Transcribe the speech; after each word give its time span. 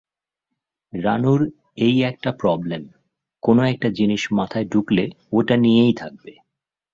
রানুর 0.93 1.41
এই 1.77 1.95
একটা 2.03 2.29
প্রবলেম-কোনো-একটা 2.31 3.87
জিনিস 3.89 4.21
মাথায় 4.31 4.65
ঢুকলে 4.65 5.03
ওটা 5.31 5.55
নিয়েই 5.57 5.93
থাকবে। 5.93 6.33